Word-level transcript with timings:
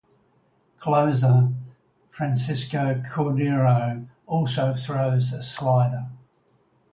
Closer 0.79 1.49
Francisco 2.09 3.03
Cordero 3.07 4.07
also 4.25 4.73
throws 4.73 5.31
a 5.31 5.43
slider. 5.43 6.07